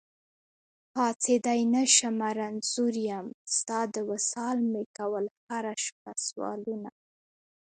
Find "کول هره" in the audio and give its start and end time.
4.97-5.73